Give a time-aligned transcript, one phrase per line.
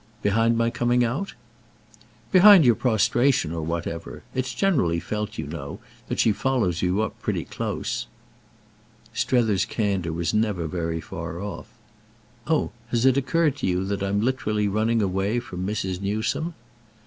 [0.23, 1.35] "Behind my coming out?"
[2.31, 4.23] "Behind your prostration or whatever.
[4.33, 8.07] It's generally felt, you know, that she follows you up pretty close."
[9.13, 11.67] Strether's candour was never very far off.
[12.47, 16.01] "Oh it has occurred to you that I'm literally running away from Mrs.
[16.01, 16.55] Newsome?"